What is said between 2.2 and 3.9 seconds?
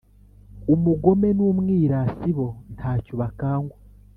bo nta cyo bakangwa.